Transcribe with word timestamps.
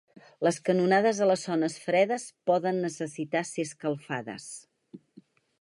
Les 0.45 0.55
canonades 0.69 1.19
a 1.25 1.27
les 1.31 1.43
zones 1.49 1.77
fredes 1.83 2.25
poden 2.53 2.83
necessitar 2.89 3.47
ser 3.53 3.67
escalfades. 3.71 4.53